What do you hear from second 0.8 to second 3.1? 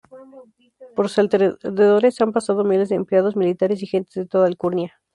Por sus alrededores han pasado miles de